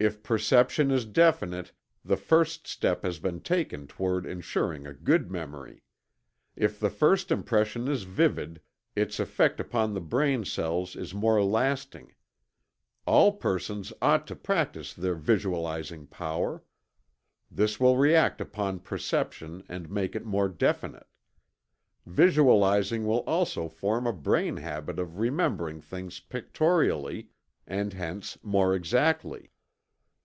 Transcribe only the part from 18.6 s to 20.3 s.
perception and make it